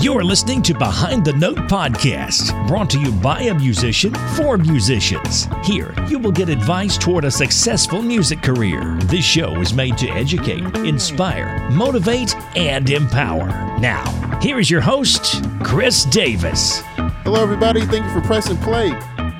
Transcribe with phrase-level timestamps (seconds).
[0.00, 5.48] You're listening to Behind the Note podcast, brought to you by a musician for musicians.
[5.64, 8.96] Here, you will get advice toward a successful music career.
[9.06, 13.48] This show is made to educate, inspire, motivate, and empower.
[13.80, 16.80] Now, here is your host, Chris Davis.
[17.24, 17.84] Hello, everybody.
[17.84, 18.90] Thank you for pressing play.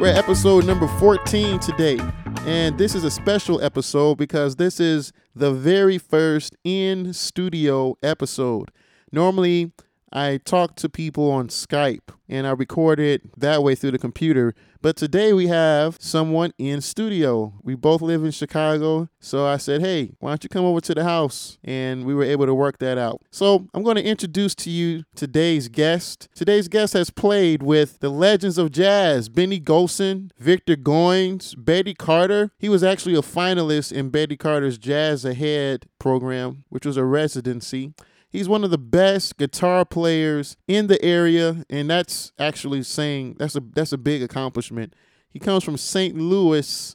[0.00, 2.00] We're at episode number 14 today.
[2.46, 8.72] And this is a special episode because this is the very first in studio episode.
[9.12, 9.70] Normally,
[10.12, 14.54] I talk to people on Skype and I record it that way through the computer.
[14.80, 17.54] But today we have someone in studio.
[17.62, 19.08] We both live in Chicago.
[19.18, 21.58] So I said, hey, why don't you come over to the house?
[21.64, 23.22] And we were able to work that out.
[23.32, 26.28] So I'm going to introduce to you today's guest.
[26.34, 32.52] Today's guest has played with the legends of jazz Benny Golson, Victor Goines, Betty Carter.
[32.58, 37.94] He was actually a finalist in Betty Carter's Jazz Ahead program, which was a residency.
[38.30, 43.56] He's one of the best guitar players in the area, and that's actually saying that's
[43.56, 44.94] a that's a big accomplishment.
[45.30, 46.14] He comes from St.
[46.14, 46.94] Louis,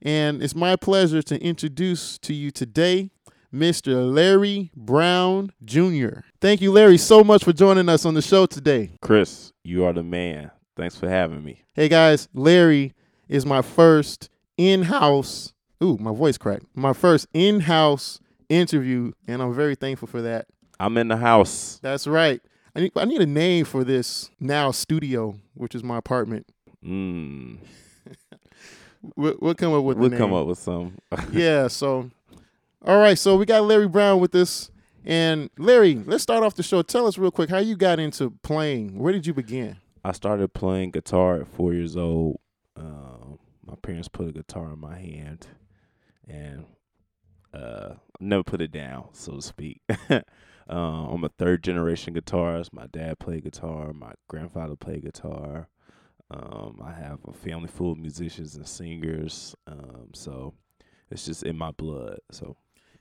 [0.00, 3.10] and it's my pleasure to introduce to you today
[3.52, 4.12] Mr.
[4.12, 6.20] Larry Brown Jr.
[6.40, 8.92] Thank you, Larry, so much for joining us on the show today.
[9.00, 10.52] Chris, you are the man.
[10.76, 11.64] Thanks for having me.
[11.74, 12.94] Hey guys, Larry
[13.28, 15.54] is my first in-house.
[15.82, 16.66] Ooh, my voice cracked.
[16.74, 20.46] My first in-house interview, and I'm very thankful for that.
[20.80, 21.78] I'm in the house.
[21.82, 22.40] That's right.
[22.74, 26.46] I need I need a name for this now studio, which is my apartment.
[26.84, 27.58] Mm.
[29.16, 30.98] We'll, we'll come up with We'll come up with some.
[31.32, 31.68] yeah.
[31.68, 32.10] So,
[32.84, 33.18] all right.
[33.18, 34.70] So we got Larry Brown with us,
[35.04, 36.82] and Larry, let's start off the show.
[36.82, 38.98] Tell us real quick how you got into playing.
[38.98, 39.76] Where did you begin?
[40.04, 42.40] I started playing guitar at four years old.
[42.76, 45.46] Um, my parents put a guitar in my hand,
[46.26, 46.64] and
[47.52, 49.80] uh, never put it down, so to speak.
[50.68, 52.72] uh, I'm a third generation guitarist.
[52.72, 53.92] My dad played guitar.
[53.92, 55.68] My grandfather played guitar.
[56.30, 59.56] Um, I have a family full of musicians and singers.
[59.66, 60.54] Um, so
[61.10, 62.18] it's just in my blood.
[62.30, 62.56] So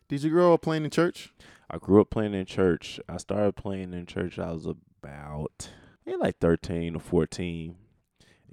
[0.07, 1.33] Did you grow up playing in church?
[1.69, 2.99] I grew up playing in church.
[3.09, 4.39] I started playing in church.
[4.39, 5.69] I was about
[6.05, 7.75] like thirteen or fourteen,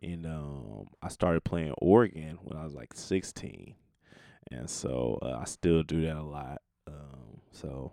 [0.02, 3.76] and um, I started playing organ when I was like sixteen,
[4.50, 6.60] and so uh, I still do that a lot.
[6.88, 7.92] Um, so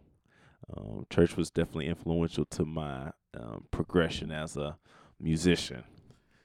[0.75, 4.77] um, church was definitely influential to my um, progression as a
[5.19, 5.83] musician.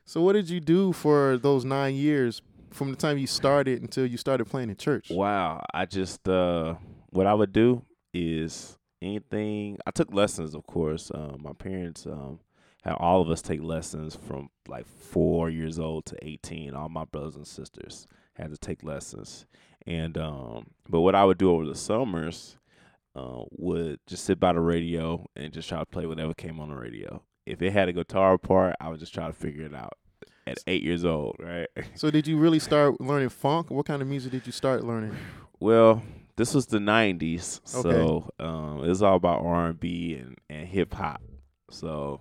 [0.04, 4.06] So what did you do for those nine years from the time you started until
[4.06, 5.10] you started playing in church?
[5.10, 6.74] Wow, I just uh
[7.10, 7.82] what I would do
[8.14, 11.10] is anything I took lessons of course.
[11.12, 12.38] Um my parents um
[12.82, 16.74] had all of us take lessons from like 4 years old to 18.
[16.74, 19.46] All my brothers and sisters had to take lessons.
[19.86, 22.58] And um but what I would do over the summers
[23.16, 26.68] uh, would just sit by the radio and just try to play whatever came on
[26.68, 27.22] the radio.
[27.46, 29.94] If it had a guitar part, I would just try to figure it out
[30.46, 31.68] at 8 years old, right?
[31.94, 33.70] So did you really start learning funk?
[33.70, 35.16] What kind of music did you start learning?
[35.58, 36.02] Well,
[36.36, 40.92] this was the '90s, so um, it was all about R and B and hip
[40.92, 41.22] hop.
[41.70, 42.20] So,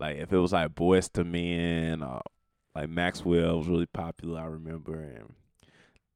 [0.00, 2.22] like, if it was like Boyz II Men, or
[2.74, 4.40] like Maxwell was really popular.
[4.40, 5.34] I remember, and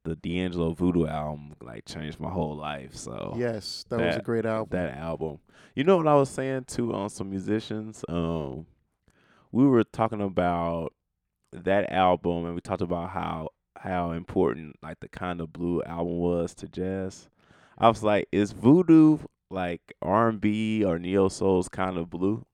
[0.06, 2.94] the D'Angelo Voodoo album like changed my whole life.
[2.94, 4.68] So Yes, that, was a great album.
[4.70, 5.40] that album.
[5.74, 8.04] You know what I was saying too on some musicians.
[8.08, 8.66] Um,
[9.52, 10.92] we were talking about
[11.52, 16.18] that album, and we talked about how how important like the kind of blue album
[16.18, 17.28] was to jazz.
[17.76, 19.18] I was like, is voodoo
[19.50, 22.46] like R and B or neo soul's kind of blue?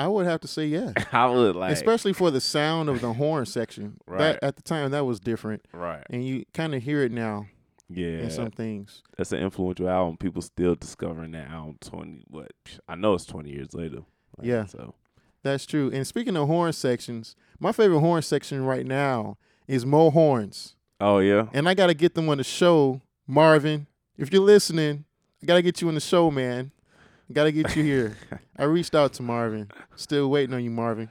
[0.00, 0.94] I would have to say yeah.
[1.12, 3.98] I would like, Especially for the sound of the horn section.
[4.06, 4.18] Right.
[4.18, 5.66] That at the time that was different.
[5.74, 7.48] right, And you kind of hear it now
[7.90, 8.20] yeah.
[8.20, 9.02] in some things.
[9.18, 10.16] That's an influential album.
[10.16, 11.76] People still discovering that album.
[11.82, 12.50] Twenty, what?
[12.88, 13.98] I know it's twenty years later.
[14.38, 14.64] Like, Yeah.
[14.64, 14.94] So
[15.42, 15.90] That's true.
[15.92, 19.36] And speaking of horn sections, my favorite horn section right now
[19.68, 20.76] is Mo Horns.
[20.98, 21.48] oh yeah.
[21.52, 23.86] And I got to get them on the show, Marvin.
[24.16, 25.04] If you're listening,
[25.42, 26.72] I got to get you on the show, man.
[27.32, 28.16] Got to get you here.
[28.56, 29.70] I reached out to Marvin.
[29.96, 31.10] Still waiting on you, Marvin.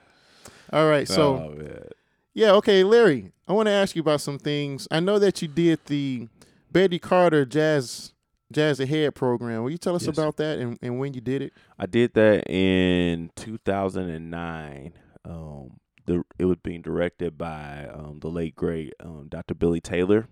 [0.71, 1.07] All right.
[1.07, 1.89] So, oh,
[2.33, 4.87] yeah, okay, Larry, I want to ask you about some things.
[4.91, 6.27] I know that you did the
[6.71, 8.13] Betty Carter Jazz
[8.51, 9.63] Jazz Ahead program.
[9.63, 10.17] Will you tell us Yes.
[10.17, 11.53] about that and, and when you did it?
[11.77, 14.93] I did that in 2009.
[15.25, 19.53] Um, the it was being directed by um, the late great um, Dr.
[19.53, 20.27] Billy Taylor,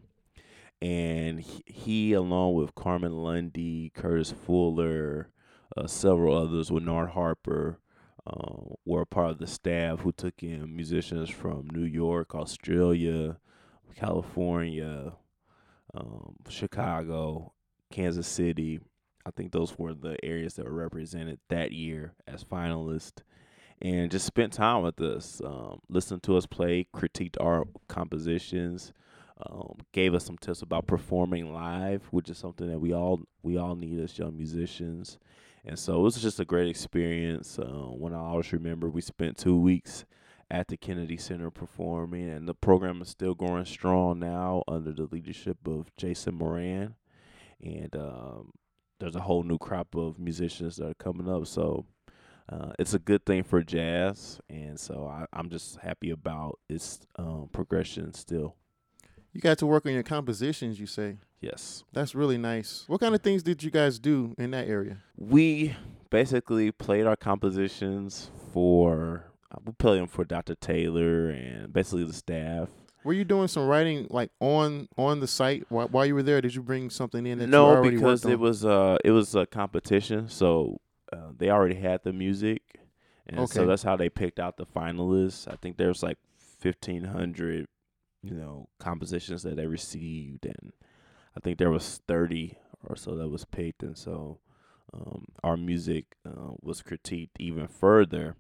[0.82, 5.30] and he, he along with Carmen Lundy, Curtis Fuller,
[5.78, 7.80] uh, several others, Bernard Harper,
[8.26, 13.38] uh, were a part of the staff who took in musicians from New York, Australia,
[13.96, 15.14] California,
[15.94, 17.54] um, Chicago,
[17.92, 18.80] Kansas City.
[19.26, 23.22] I think those were the areas that were represented that year as finalists.
[23.82, 28.92] And just spent time with us, um, listened to us play, critiqued our compositions,
[29.46, 33.56] um, gave us some tips about performing live, which is something that we all we
[33.58, 35.20] all need as young musicians.
[35.68, 37.60] And so it was just a great experience.
[37.60, 40.06] Uh, when I always remember, we spent two weeks
[40.50, 45.10] at the Kennedy Center performing, and the program is still going strong now under the
[45.12, 46.96] leadership of Jason Moran.
[47.62, 48.52] And um,
[49.00, 51.46] there's a whole new crop of musicians that are coming up.
[51.48, 51.86] So
[52.50, 57.06] uh, it's a good thing for jazz, and so I, I'm just happy about its
[57.18, 58.56] um, progression still.
[59.34, 61.18] You got to work on your compositions, you say.
[61.40, 61.84] Yes.
[61.94, 62.84] That's really nice.
[62.88, 64.98] What kind of things did you guys do in that area?
[65.18, 65.76] We
[66.10, 70.56] basically played our compositions for uh, we played them for Dr.
[70.56, 72.70] Taylor and basically the staff.
[73.04, 76.42] Were you doing some writing like on on the site while, while you were there?
[76.42, 80.28] Did you bring something in that no, because it was uh it was a competition,
[80.28, 80.82] so
[81.14, 82.62] uh, they already had the music,
[83.28, 85.48] and so that's how they picked out the finalists.
[85.48, 86.18] I think there was like
[86.60, 87.68] fifteen hundred,
[88.22, 90.74] you know, compositions that they received, and
[91.38, 94.40] I think there was thirty or so that was picked, and so
[94.92, 98.36] um, our music uh, was critiqued even further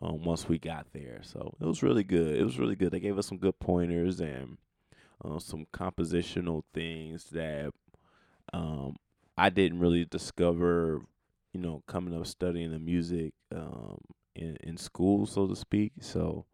[0.00, 1.20] um, once we got there.
[1.22, 2.34] So it was really good.
[2.36, 2.92] It was really good.
[2.92, 4.56] They gave us some good pointers and
[5.22, 7.72] uh, some compositional things that
[8.54, 8.96] um,
[9.36, 11.02] I didn't really discover,
[11.52, 13.98] you know, coming up studying the music um,
[14.34, 15.92] in in school, so to speak.
[16.00, 16.46] So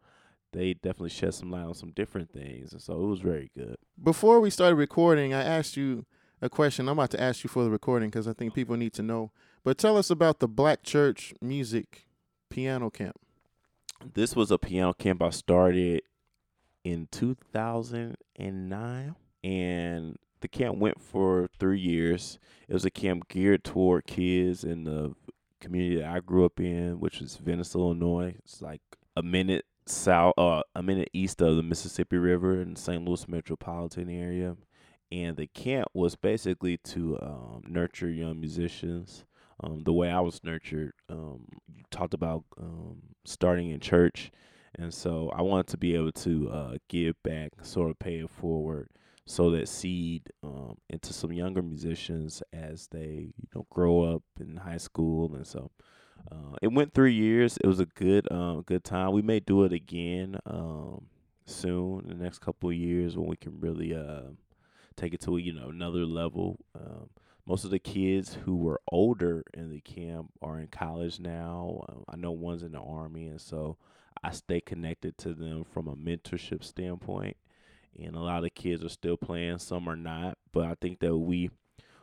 [0.51, 3.77] they definitely shed some light on some different things, and so it was very good.
[4.01, 6.05] Before we started recording, I asked you
[6.41, 6.87] a question.
[6.87, 9.31] I'm about to ask you for the recording because I think people need to know.
[9.63, 12.07] But tell us about the Black Church Music
[12.49, 13.15] Piano Camp.
[14.13, 16.03] This was a piano camp I started
[16.83, 22.37] in 2009, and the camp went for three years.
[22.67, 25.15] It was a camp geared toward kids in the
[25.59, 28.35] community that I grew up in, which was Venice, Illinois.
[28.43, 28.81] It's like
[29.15, 33.03] a minute south, uh, a minute east of the Mississippi River in the St.
[33.03, 34.55] Louis metropolitan area.
[35.11, 39.25] And the camp was basically to um, nurture young musicians.
[39.63, 44.31] Um, the way I was nurtured, um, you talked about um, starting in church,
[44.75, 48.29] and so I wanted to be able to uh, give back, sort of pay it
[48.29, 48.89] forward,
[49.25, 54.57] so that seed um, into some younger musicians as they you know grow up in
[54.57, 55.71] high school, and so
[56.31, 57.57] uh, it went three years.
[57.57, 59.11] It was a good um, good time.
[59.11, 61.05] We may do it again um,
[61.45, 64.31] soon in the next couple of years when we can really uh,
[64.95, 66.59] take it to you know another level.
[66.75, 67.09] Um,
[67.45, 71.85] most of the kids who were older in the camp are in college now.
[71.87, 73.77] Um, I know one's in the army, and so
[74.21, 77.37] I stay connected to them from a mentorship standpoint.
[77.97, 80.37] And a lot of kids are still playing, some are not.
[80.51, 81.49] But I think that we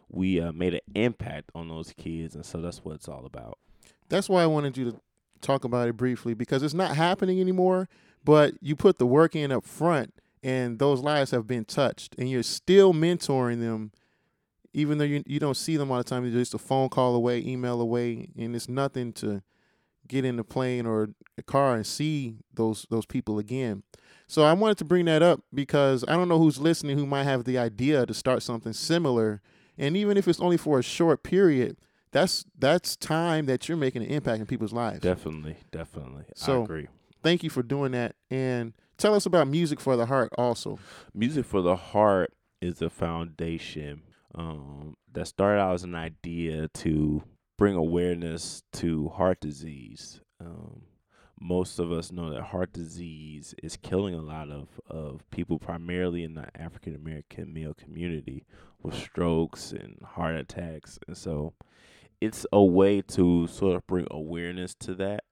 [0.08, 3.58] we uh, made an impact on those kids, and so that's what it's all about.
[4.08, 5.00] That's why I wanted you to
[5.40, 7.88] talk about it briefly because it's not happening anymore,
[8.24, 12.30] but you put the work in up front and those lives have been touched and
[12.30, 13.92] you're still mentoring them
[14.74, 17.14] even though you you don't see them all the time, you're just a phone call
[17.14, 19.42] away, email away, and it's nothing to
[20.06, 21.08] get in the plane or
[21.38, 23.84] a car and see those those people again.
[24.26, 27.24] So I wanted to bring that up because I don't know who's listening who might
[27.24, 29.40] have the idea to start something similar,
[29.78, 31.76] and even if it's only for a short period,
[32.14, 35.00] that's that's time that you're making an impact in people's lives.
[35.00, 36.24] Definitely, definitely.
[36.34, 36.88] So- I agree.
[37.22, 40.78] Thank you for doing that, and tell us about music for the heart also.
[41.14, 44.02] Music for the Heart is a foundation
[44.34, 47.22] um, that started out as an idea to
[47.56, 50.20] bring awareness to heart disease.
[50.38, 50.82] Um,
[51.40, 56.24] most of us know that heart disease is killing a lot of, of people, primarily
[56.24, 58.44] in the African American male community,
[58.82, 60.98] with strokes and heart attacks.
[61.08, 61.54] And so
[62.20, 65.24] it's a way to sort of bring awareness to that.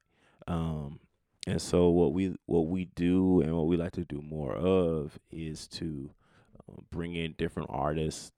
[0.47, 0.99] Um,
[1.47, 5.19] and so what we what we do and what we like to do more of
[5.31, 6.11] is to
[6.59, 8.31] uh, bring in different artists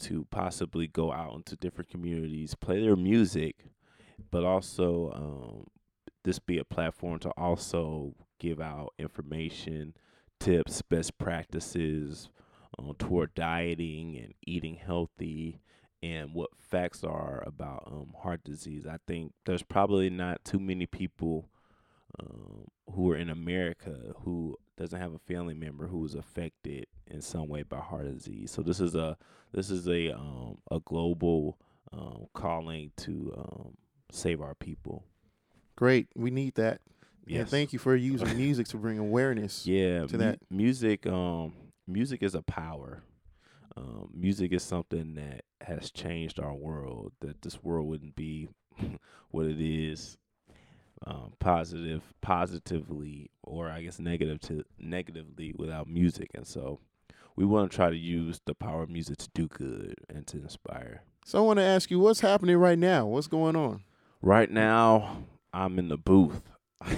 [0.00, 3.66] to possibly go out into different communities, play their music,
[4.30, 5.66] but also um,
[6.24, 9.94] this be a platform to also give out information,
[10.38, 12.30] tips, best practices
[12.78, 15.60] uh, toward dieting and eating healthy,
[16.02, 18.86] and what facts are about um, heart disease.
[18.86, 21.48] I think there's probably not too many people
[22.18, 27.20] um, who are in America who doesn't have a family member who is affected in
[27.20, 28.50] some way by heart disease.
[28.50, 29.16] So this is a
[29.52, 31.58] this is a um, a global
[31.92, 33.76] um, calling to um,
[34.10, 35.04] save our people.
[35.76, 36.80] Great, we need that.
[37.26, 37.40] Yes.
[37.42, 39.66] And thank you for using music to bring awareness.
[39.66, 40.38] Yeah, to mu- that.
[40.50, 41.06] music.
[41.06, 41.52] Um,
[41.86, 43.02] music is a power.
[43.80, 47.12] Um, music is something that has changed our world.
[47.20, 48.48] That this world wouldn't be
[49.30, 50.18] what it is,
[51.06, 56.30] um, positive, positively, or I guess negative to negatively without music.
[56.34, 56.80] And so,
[57.36, 60.38] we want to try to use the power of music to do good and to
[60.38, 61.02] inspire.
[61.24, 63.06] So I want to ask you, what's happening right now?
[63.06, 63.84] What's going on?
[64.22, 66.42] Right now, I'm in the booth.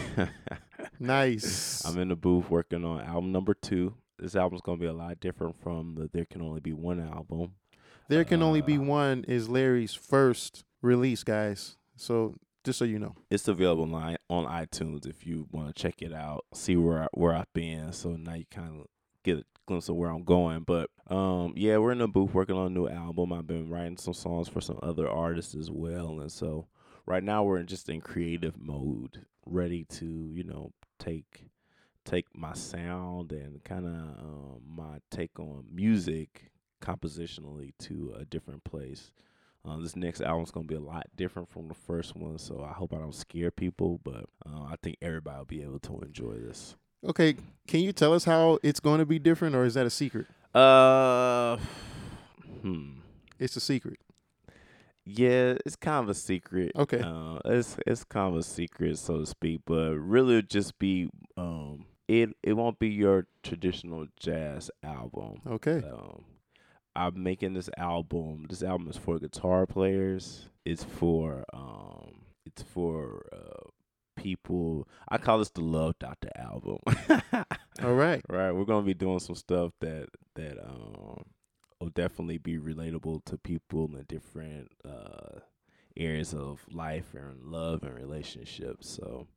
[1.02, 1.84] Nice.
[1.84, 3.94] I'm in the booth working on album number two.
[4.18, 7.54] This album's gonna be a lot different from the There Can Only Be One album.
[8.08, 11.76] there can only be uh, one is Larry's first release, guys.
[11.96, 13.14] So just so you know.
[13.30, 17.08] It's available online on iTunes if you want to check it out, see where I,
[17.12, 17.92] where I've been.
[17.92, 18.86] So now you kind of
[19.24, 20.60] get a glimpse of where I'm going.
[20.60, 23.32] But um, yeah, we're in the booth working on a new album.
[23.32, 26.66] I've been writing some songs for some other artists as well, and so
[27.06, 31.46] right now we're just in creative mode, ready to you know take
[32.04, 36.50] take my sound and kind of um, my take on music
[36.82, 39.12] compositionally to a different place.
[39.64, 42.72] Uh, this next album's gonna be a lot different from the first one, so I
[42.72, 46.34] hope I don't scare people, but uh, I think everybody will be able to enjoy
[46.34, 46.74] this.
[47.04, 47.36] Okay,
[47.68, 50.26] can you tell us how it's going to be different, or is that a secret?
[50.54, 51.58] Uh,
[52.60, 52.98] hmm.
[53.38, 53.98] It's a secret.
[55.04, 56.72] Yeah, it's kind of a secret.
[56.76, 57.00] Okay.
[57.00, 61.86] Uh, it's it's kind of a secret, so to speak, but really just be um
[62.12, 65.40] it it won't be your traditional jazz album.
[65.46, 65.82] Okay.
[65.82, 66.24] Um,
[66.94, 68.46] I'm making this album.
[68.50, 70.50] This album is for guitar players.
[70.66, 73.70] It's for um it's for uh
[74.14, 74.86] people.
[75.08, 76.78] I call this the Love Doctor album.
[77.82, 78.22] All right.
[78.28, 81.24] right, we're gonna be doing some stuff that that um
[81.80, 85.40] will definitely be relatable to people in different uh
[85.96, 88.86] areas of life and love and relationships.
[88.86, 89.28] So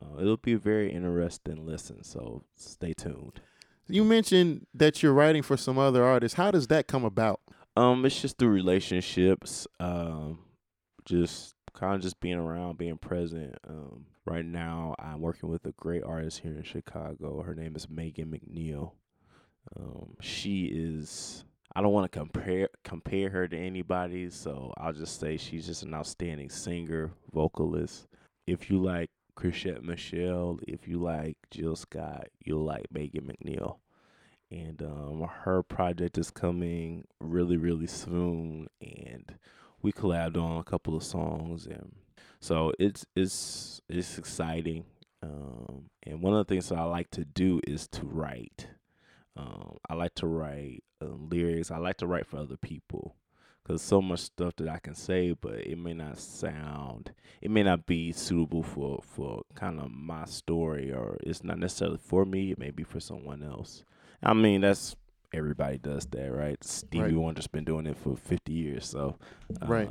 [0.00, 2.02] uh, it'll be a very interesting listen.
[2.04, 3.40] So stay tuned.
[3.88, 6.36] You mentioned that you're writing for some other artists.
[6.36, 7.40] How does that come about?
[7.76, 9.66] Um, it's just through relationships.
[9.80, 10.40] Um,
[11.04, 13.56] just kind of just being around, being present.
[13.68, 17.42] Um, right now I'm working with a great artist here in Chicago.
[17.42, 18.92] Her name is Meagan McNeal.
[19.76, 21.44] Um, she is.
[21.74, 25.82] I don't want to compare compare her to anybody, so I'll just say she's just
[25.82, 28.06] an outstanding singer, vocalist.
[28.46, 33.76] If you like Chrisette Michele, if you like Jill Scott, you'll like Meagan McNeal.
[34.50, 39.34] And um, her project is coming really really soon and
[39.80, 41.92] we collabed on a couple of songs and
[42.40, 44.84] so it's it's it's exciting
[45.22, 48.68] um, and one of the things that i like to do is to write.
[49.36, 51.70] Um, i like to write uh, lyrics.
[51.70, 53.14] I like to write for other people
[53.68, 57.62] because so much stuff that i can say but it may not sound it may
[57.62, 62.50] not be suitable for for kind of my story or it's not necessarily for me
[62.52, 63.84] it may be for someone else
[64.20, 64.96] I mean, that's
[65.32, 66.62] everybody does that, right?
[66.64, 67.14] Stevie Right.
[67.14, 69.16] Wonder's been doing it for 50 years, so
[69.62, 69.88] um, Right.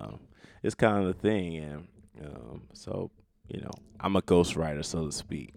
[0.63, 1.88] it's kind of the thing, and
[2.25, 3.10] um, so
[3.48, 5.53] you know, I'm a ghostwriter, so to speak.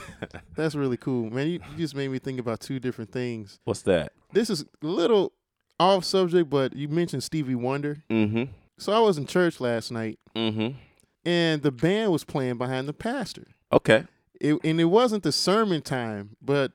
[0.56, 1.48] That's really cool, man.
[1.48, 3.58] You, you just made me think about two different things.
[3.64, 4.12] What's that?
[4.32, 5.34] This is little
[5.80, 8.02] off subject, but you mentioned Stevie Wonder.
[8.10, 8.44] Mm-hmm.
[8.78, 10.76] So I was in church last night, Mm-hmm.
[11.24, 13.46] and the band was playing behind the pastor.
[13.72, 14.04] Okay.
[14.40, 16.72] It, and it wasn't the sermon time, but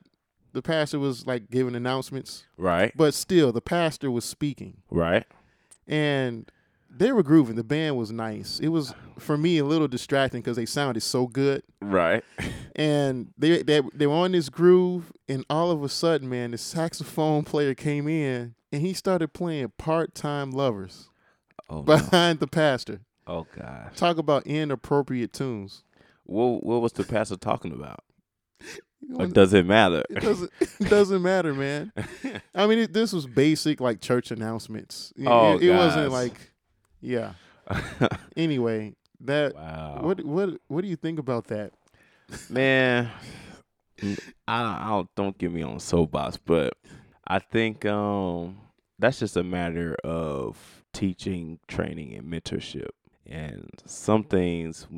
[0.52, 2.44] the pastor was like giving announcements.
[2.56, 2.92] Right.
[2.96, 5.24] But still, the pastor was speaking, Right.
[5.86, 6.50] and
[6.92, 7.54] they were grooving.
[7.56, 8.58] The band was nice.
[8.60, 12.24] It was for me a little distracting because they sounded so good, Right.
[12.76, 15.12] and they, they they were on this groove.
[15.28, 19.72] And all of a sudden, man, the saxophone player came in and he started playing
[19.78, 21.08] "Part Time Lovers"
[21.68, 21.82] Oh no.
[21.82, 23.00] behind the pastor.
[23.26, 23.94] Oh God!
[23.96, 25.84] Talk about inappropriate tunes.
[26.24, 28.04] What What was the pastor talking about?
[29.32, 30.02] Does it matter?
[30.10, 31.92] It doesn't it doesn't matter, man.
[32.54, 35.12] I mean, it, this was basic like church announcements.
[35.16, 36.52] It, Oh, it, it wasn't like,
[37.00, 37.32] yeah.
[38.36, 40.00] Anyway, that wow.
[40.02, 41.72] what what what do you think about that?
[42.48, 43.10] Man,
[44.02, 46.74] I don't, I don't don't get me on soapbox, but
[47.30, 48.58] I think um
[48.98, 52.88] that's just a matter of teaching, training, and mentorship.
[53.24, 54.88] And some things,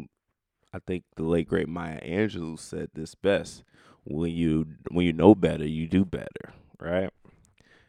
[0.73, 3.65] I think the late great Maya Angelou said this best:
[4.05, 7.11] when you when you know better, you do better, right?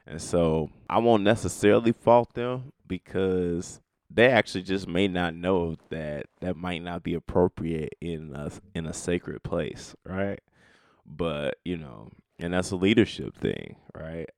[0.06, 6.26] And so I won't necessarily fault them because they actually just may not know that
[6.42, 10.42] that might not be appropriate in a in a sacred place, right?
[11.06, 12.10] But you know,
[12.40, 14.30] and that's a leadership thing, right?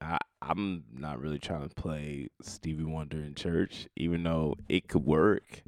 [0.00, 5.04] I I'm not really trying to play Stevie Wonder in church, even though it could
[5.04, 5.62] work,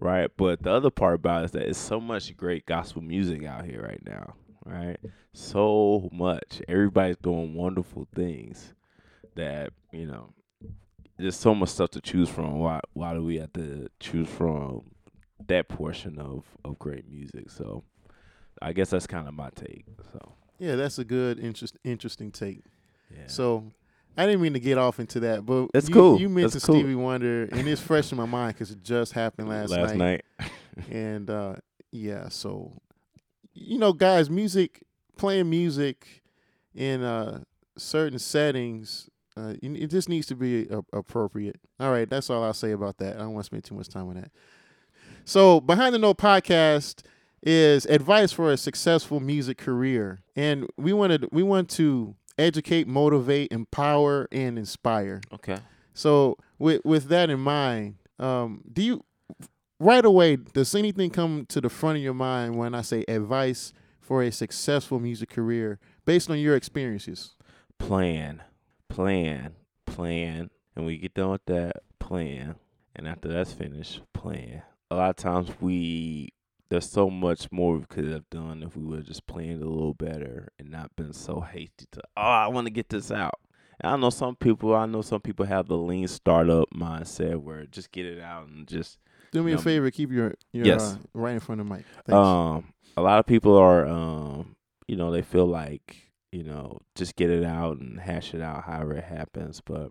[0.00, 0.30] right?
[0.36, 3.66] But the other part about it is that it's so much great gospel music out
[3.66, 4.96] here right now, right?
[5.32, 6.60] So much.
[6.66, 8.74] Everybody's doing wonderful things
[9.34, 10.32] that you know
[11.18, 12.58] there's so much stuff to choose from.
[12.58, 14.82] Why why do we have to choose from
[15.46, 17.50] that portion of of great music?
[17.50, 17.84] So
[18.60, 19.84] I guess that's kind of my take.
[20.12, 22.62] So Yeah, that's a good, interest, interesting take.
[23.10, 23.24] yeah.
[23.26, 23.64] So
[24.16, 26.20] I didn't mean to get off into that, but That's you, cool.
[26.20, 26.76] You mentioned cool.
[26.76, 30.24] Stevie Wonder, and it's fresh in my mind because it just happened last, last night.
[30.40, 30.50] night.
[30.90, 31.54] And uh,
[31.90, 32.72] yeah, so
[33.54, 34.82] you know, guys, music,
[35.16, 36.22] playing music
[36.74, 37.40] in uh,
[37.78, 39.08] certain settings,
[39.38, 41.58] uh, it it just needs to be a- appropriate.
[41.80, 43.16] All right, that's all I'll say about that.
[43.16, 44.30] I don't want to spend too much time on that.
[45.24, 47.02] So, behind the note podcast
[47.46, 53.52] is advice for a successful music career, and we wanted we want to educate, motivate,
[53.52, 55.20] empower, and inspire.
[55.32, 55.58] okay.
[55.94, 59.04] So with with that in mind, um, do you
[59.78, 63.72] right away does anything come to the front of your mind when I say advice
[64.00, 67.32] for a successful music career based on your experiences?
[67.78, 68.42] plan,
[68.88, 69.54] plan,
[69.86, 72.56] plan, and we get done with that plan,
[72.94, 74.62] and after that's finished, plan.
[74.90, 76.30] A lot of times we
[76.68, 79.68] there's so much more we could have done if we would have just planned a
[79.68, 83.38] little better and not been so hasty to oh I want to get this out.
[83.80, 87.66] And I know some people I know some people have the lean startup mindset where
[87.66, 88.98] just get it out and just
[89.32, 90.94] Do me a favor, keep your your Yes.
[90.94, 91.84] uh, right in front of the mic.
[92.12, 94.56] Um, a lot of people are, um,
[94.88, 98.64] you know, they feel like, you know, just get it out and hash it out
[98.64, 99.60] however it happens.
[99.60, 99.90] But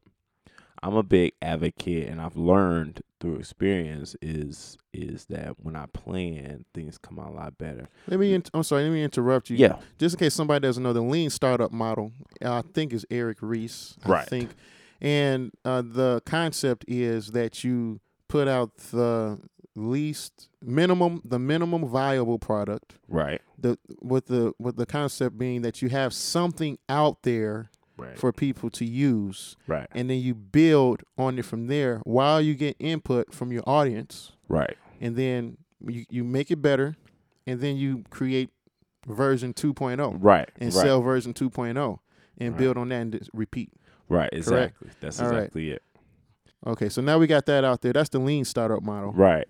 [0.84, 6.66] I'm a big advocate, and I've learned through experience is is that when I plan,
[6.74, 7.90] things come out a lot better.
[8.08, 8.34] let me.
[8.34, 8.84] In- I'm sorry.
[8.84, 9.58] Let me interrupt you.
[9.58, 12.12] Yeah, Just in case somebody doesn't know, the lean startup model,
[12.44, 13.96] I think is Eric Ries.
[14.06, 14.28] I Right.
[14.28, 14.52] think,
[15.02, 19.40] and uh, the concept is that you put out the
[19.76, 22.96] least minimum, the minimum viable product.
[23.08, 28.18] right, the with the with the concept being that you have something out there right,
[28.18, 32.54] for people to use right, and then you build on it from there while you
[32.56, 36.96] get input from your audience right, and then you, you make it better
[37.48, 38.50] and then you create
[39.08, 42.00] version 2.0 right, and right, sell version 2.0
[42.38, 42.58] and Right.
[42.58, 43.72] build on that and repeat
[44.10, 44.30] right.
[44.34, 44.90] Exactly.
[45.00, 45.38] That's All right.
[45.44, 45.82] exactly it.
[46.66, 49.48] okay so now we got that out there that's the lean startup model Right.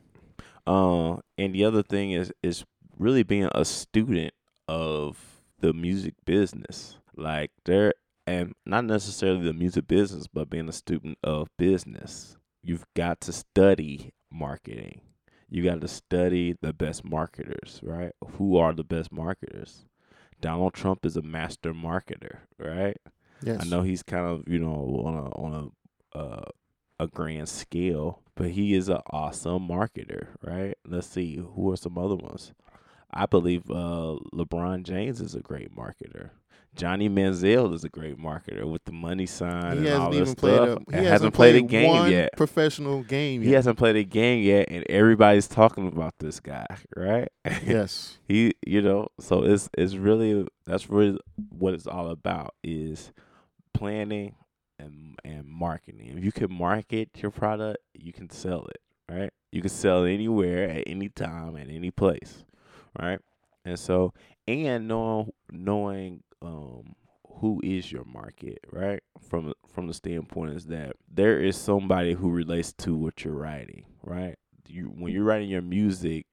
[0.67, 2.65] Uh, and the other thing is is
[2.97, 4.34] really being a student
[4.67, 5.17] of
[5.60, 6.97] the music business.
[7.15, 7.93] Like there
[8.27, 12.38] and not necessarily the music business, but being a student of business.
[12.63, 15.01] You've got to study marketing.
[15.49, 18.11] You got to study the best marketers, right?
[18.38, 19.85] Who are the best marketers?
[20.41, 22.97] Donald Trump is a master marketer, right?
[23.43, 25.71] yes I know he's kind of you know on a on
[26.13, 26.45] a uh,
[26.99, 30.75] a grand scale, but he is an awesome marketer, right?
[30.88, 32.53] Let's see who are some other ones.
[33.11, 36.31] I believe uh, LeBron James is a great marketer.
[36.75, 40.38] Johnny Manziel is a great marketer with the money sign he and all even stuff.
[40.38, 42.35] played a, he hasn't, hasn't played, a game one yet.
[42.35, 46.65] professional game yet He hasn't played a game yet, and everybody's talking about this guy,
[46.95, 47.29] right?
[47.65, 51.17] yes he you know so it's it's really that's really
[51.49, 53.11] what it's all about is
[53.73, 54.35] planning
[54.79, 59.61] and and marketing if you can market your product you can sell it right you
[59.61, 62.43] can sell it anywhere at any time at any place
[62.99, 63.19] right
[63.63, 64.13] and so
[64.47, 66.95] and knowing knowing um
[67.39, 72.29] who is your market right from from the standpoint is that there is somebody who
[72.29, 76.25] relates to what you're writing right you when you're writing your music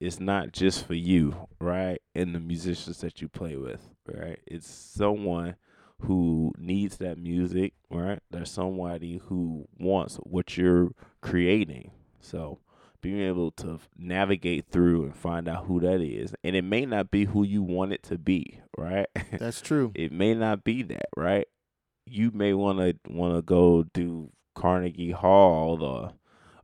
[0.00, 2.00] it's not just for you, right?
[2.14, 4.40] And the musicians that you play with, right?
[4.46, 5.56] It's someone
[6.00, 8.20] who needs that music, right?
[8.30, 11.90] There's somebody who wants what you're creating.
[12.18, 12.60] So
[13.00, 16.34] being able to navigate through and find out who that is.
[16.44, 19.06] And it may not be who you want it to be, right?
[19.32, 21.46] that's true it may not be that, right?
[22.06, 26.12] You may want to want to go do Carnegie Hall or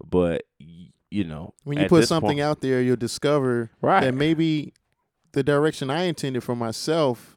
[0.04, 4.74] but you know, when you put something point- out there you'll discover right that maybe
[5.32, 7.36] the direction I intended for myself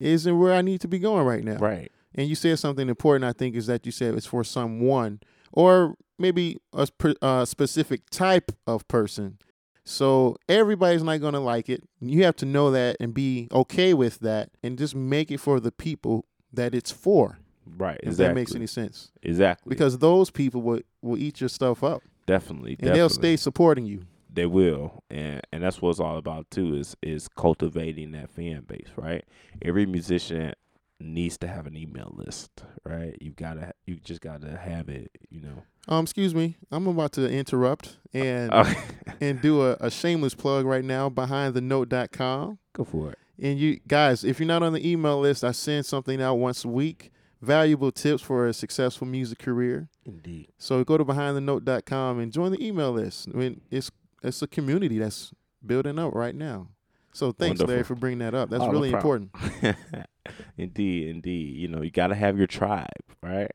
[0.00, 1.56] isn't where I need to be going right now.
[1.56, 1.90] Right.
[2.14, 5.20] And you said something important, I think, is that you said it's for someone
[5.52, 6.86] or maybe a
[7.22, 9.38] uh, specific type of person.
[9.84, 11.82] So everybody's not going to like it.
[12.00, 15.60] You have to know that and be okay with that and just make it for
[15.60, 17.38] the people that it's for.
[17.66, 17.98] Right.
[18.02, 18.26] If exactly.
[18.26, 19.10] that makes any sense.
[19.22, 23.36] exactly Because those people will, will eat your stuff up definitely and definitely they'll stay
[23.36, 24.02] supporting you.
[24.32, 28.62] they will and and that's what it's all about too is is cultivating that fan
[28.66, 29.24] base right
[29.60, 30.54] every musician
[31.00, 35.42] needs to have an email list right You've gotta you just gotta have it you
[35.42, 36.56] know Um, excuse me.
[36.70, 38.74] I'm about to interrupt and Okay.
[39.20, 42.58] and do a, a shameless plug right now behind the note.com.
[42.72, 45.84] go for it And you guys, if you're not on the email list, I send
[45.86, 47.10] something out once a week.
[47.42, 49.88] valuable tips for a successful music career.
[50.06, 50.48] Indeed.
[50.58, 53.28] So go to behindthenote.com and join the email list.
[53.34, 53.90] I mean, it's
[54.22, 55.32] it's a community that's
[55.66, 56.68] building up right now.
[57.12, 58.48] So thanks, Larry, for bringing that up.
[58.50, 59.30] That's Oh, really important.
[60.56, 61.56] indeed, indeed.
[61.56, 62.88] You know, you got to have your tribe,
[63.22, 63.50] right?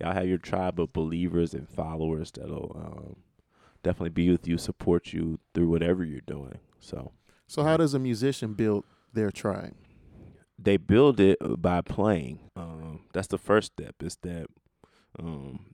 [0.00, 3.16] To have your tribe of believers and followers that'll um,
[3.82, 6.58] definitely be with you, support you through whatever you're doing.
[6.80, 7.12] So
[7.46, 9.74] So how does a musician build their tribe?
[10.62, 12.38] they build it uh, by playing.
[12.54, 13.94] Um, that's the first step.
[14.02, 14.46] Is that
[15.18, 15.72] um,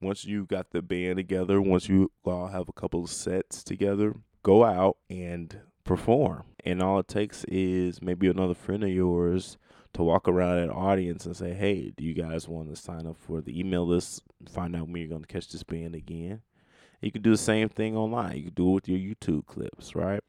[0.00, 4.14] once you got the band together, once you all have a couple of sets together,
[4.42, 6.44] go out and perform.
[6.64, 9.58] And all it takes is maybe another friend of yours
[9.94, 13.16] to walk around an audience and say, "Hey, do you guys want to sign up
[13.18, 14.22] for the email list?
[14.48, 16.42] Find out when you're going to catch this band again."
[17.00, 18.36] You can do the same thing online.
[18.36, 20.22] You can do it with your YouTube clips, right?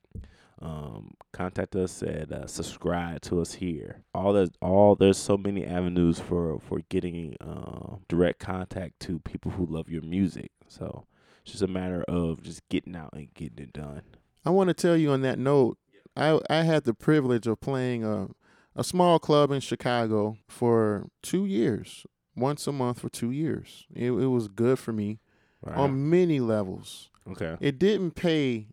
[0.64, 4.04] um, contact us at uh, subscribe to us here.
[4.14, 9.52] All that, all there's so many avenues for for getting uh, direct contact to people
[9.52, 10.52] who love your music.
[10.68, 11.06] So
[11.42, 14.04] it's just a matter of just getting out and getting it done.
[14.46, 15.78] I want to tell you on that note,
[16.16, 18.30] I I had the privilege of playing a
[18.76, 22.06] a small club in Chicago for two years,
[22.36, 23.86] once a month for two years.
[23.94, 25.20] It, it was good for me
[25.66, 25.78] Right.
[25.78, 27.10] on many levels.
[27.32, 27.56] okay.
[27.62, 28.68] It didn't pay,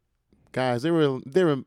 [0.52, 0.82] guys.
[0.82, 1.58] They were they were.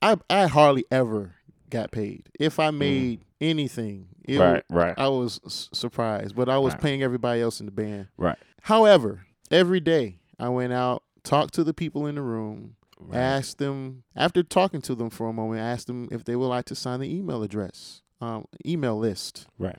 [0.00, 1.34] I I hardly ever
[1.68, 2.30] got paid.
[2.40, 4.52] If I made anything, it Mm.
[4.52, 4.64] right.
[4.70, 4.94] Right.
[4.98, 6.82] I was s- surprised, but I was Right.
[6.82, 8.08] paying everybody else in the band.
[8.16, 8.38] Right.
[8.62, 12.76] However, every day I went out, talked to the people in the room,
[13.08, 13.16] right.
[13.18, 16.64] asked them after talking to them for a moment, asked them if they would like
[16.66, 19.78] to sign the email address, um, email list, Right.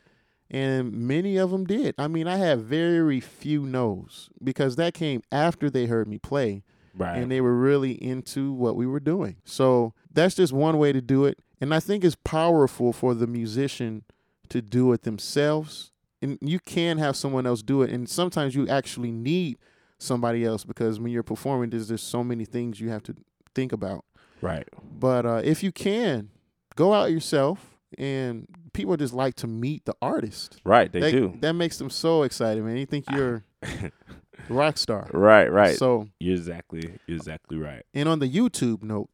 [0.49, 1.95] and many of them did.
[1.97, 6.63] I mean, I had very few no's because that came after they heard me play
[6.97, 7.17] Right.
[7.17, 9.37] and they were really into what we were doing.
[9.45, 11.39] So that's just one way to do it.
[11.61, 14.03] And I think it's powerful for the musician
[14.49, 15.91] to do it themselves.
[16.21, 17.89] And you can have someone else do it.
[17.91, 19.57] And sometimes you actually need
[20.01, 23.15] somebody else because when you're performing, there's just so many things you have to
[23.55, 24.05] think about.
[24.41, 24.67] right.
[24.99, 26.29] But uh, if you can,
[26.75, 27.67] go out yourself.
[27.97, 30.61] And people just like to meet the artist.
[30.63, 30.89] Right.
[30.89, 31.37] They that, do.
[31.41, 32.77] That makes them so excited, man.
[32.77, 33.91] You think you're a
[34.49, 35.09] rock star.
[35.11, 35.51] right.
[35.51, 35.77] Right.
[35.77, 36.97] So you're exactly.
[37.05, 37.83] You're exactly right.
[37.93, 39.09] And on the YouTube note,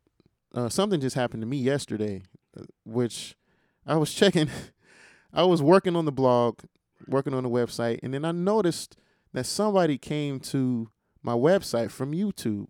[0.54, 2.22] uh, something just happened to me yesterday,
[2.56, 3.36] uh, which
[3.86, 4.50] I was checking.
[5.34, 6.60] I was working on the blog,
[7.08, 8.96] working on the website, and then I noticed
[9.34, 10.90] that somebody came to
[11.24, 12.68] my website from YouTube,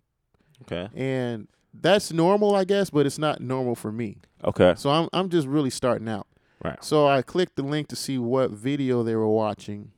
[0.62, 0.88] Okay.
[0.94, 4.18] and that's normal, I guess, but it's not normal for me.
[4.44, 4.74] Okay.
[4.76, 6.26] So I'm I'm just really starting out.
[6.64, 6.82] Right.
[6.82, 9.92] So I clicked the link to see what video they were watching,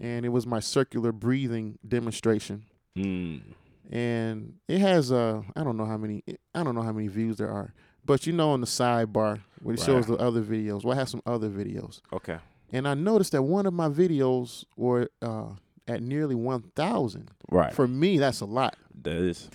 [0.00, 2.64] and it was my circular breathing demonstration
[2.96, 3.42] Mm.
[3.90, 7.36] and it has uh I don't know how many I don't know how many views
[7.36, 7.72] there are,
[8.04, 11.08] but you know on the sidebar where it shows the other videos, well, I have
[11.08, 12.38] some other videos, Okay.
[12.72, 15.50] and I noticed that one of my videos were uh
[15.90, 17.30] at nearly one thousand.
[17.50, 17.72] Right.
[17.74, 19.50] For me, that's a lot, that is.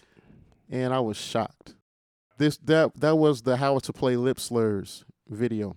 [0.70, 1.74] and I was shocked.
[2.38, 5.76] This that that was the how to play lip slurs video.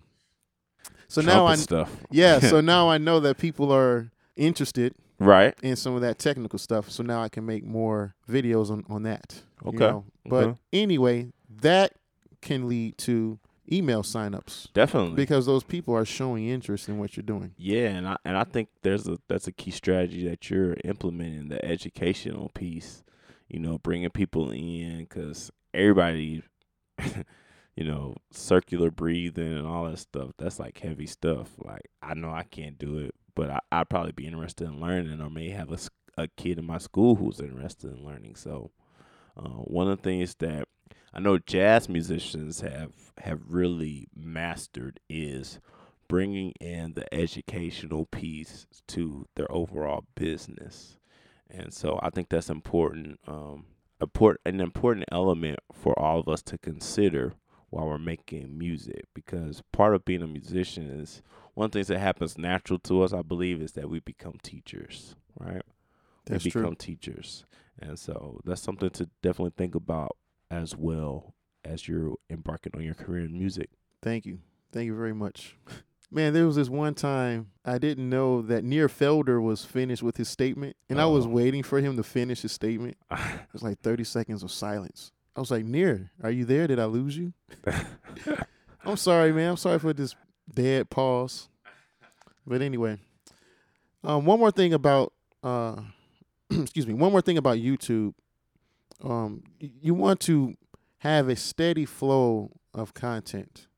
[1.07, 1.91] So now I stuff.
[2.11, 5.55] yeah, so now I know that people are interested Right.
[5.63, 6.91] in some of that technical stuff.
[6.91, 9.43] So now I can make more videos on, on that.
[9.65, 9.79] you Okay.
[9.79, 10.05] know?
[10.27, 10.59] But Okay.
[10.73, 11.93] anyway, that
[12.41, 13.39] can lead to
[13.71, 15.17] email signups Definitely.
[15.17, 17.55] because those people are showing interest in what you're doing.
[17.57, 21.49] Yeah, and I and I think there's a that's a key strategy that you're implementing
[21.49, 23.03] the educational piece.
[23.49, 26.43] You know, bringing people in because everybody,
[27.77, 30.33] you know, circular breathing and all that stuff.
[30.39, 31.49] That's like heavy stuff.
[31.59, 35.21] Like I know I can't do it, but I, I'd probably be interested in learning,
[35.21, 35.79] or may have a
[36.19, 38.35] a kid in my school who's interested in learning.
[38.35, 38.73] So,
[39.37, 40.67] uh, one of the things that
[41.13, 45.61] I know jazz musicians have have really mastered is
[46.09, 50.97] bringing in the educational piece to their overall business.
[51.51, 53.67] And so I think that's important, um,
[54.01, 57.35] important, an important element for all of us to consider
[57.71, 59.05] while we're making music.
[59.15, 61.23] Because part of being a musician is
[61.55, 64.39] one of the things that happens natural to us, I believe, is that we become
[64.43, 65.63] teachers, right?
[66.27, 66.63] That's we true.
[66.63, 67.45] become teachers.
[67.79, 70.17] And so that's something to definitely think about
[70.51, 71.35] as well
[71.65, 73.71] as you're embarking on your career in music.
[74.03, 74.39] Thank you.
[74.73, 75.57] Thank you very much.
[76.11, 80.17] Man, there was this one time I didn't know that Nir Felder was finished with
[80.17, 81.29] his statement, and I was Oh.
[81.31, 82.97] waiting for him to finish his statement.
[83.11, 85.13] It was like 30 seconds of silence.
[85.37, 86.67] I was like, Nir, are you there?
[86.67, 87.35] Did I lose you?
[88.85, 89.51] I'm sorry, man.
[89.51, 90.15] I'm sorry for this
[90.53, 91.49] dead pause.
[92.47, 92.99] But anyway,
[94.03, 95.77] um, one more thing about uh,
[96.51, 96.95] excuse me.
[96.95, 98.15] One more thing about YouTube.
[99.03, 100.55] Um, you want to
[100.99, 103.69] have a steady flow of content.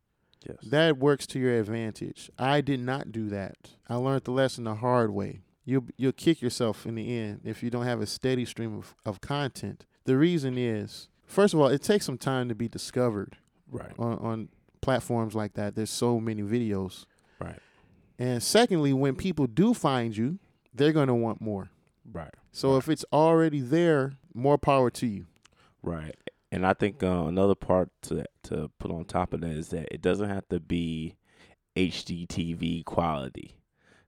[0.47, 0.57] Yes.
[0.63, 2.31] That works to your advantage.
[2.39, 3.57] I did not do that.
[3.89, 5.43] I learned the lesson the hard way.
[5.65, 8.95] You'll you'll kick yourself in the end if you don't have a steady stream of,
[9.05, 9.85] of content.
[10.05, 13.37] The reason is, first of all, it takes some time to be discovered
[13.71, 13.93] right.
[13.99, 14.49] on, on
[14.81, 15.75] platforms like that.
[15.75, 17.05] There's so many videos.
[17.39, 17.59] Right.
[18.19, 20.39] And secondly, when people do find you,
[20.75, 21.71] they're gonna want more.
[22.11, 22.33] Right.
[22.51, 25.27] So if it's already there, more power to you.
[25.83, 26.17] Right.
[26.53, 29.89] And I think uh, another part to to put on top of that is that
[29.93, 31.17] it doesn't have to be
[31.77, 33.55] HD TV quality.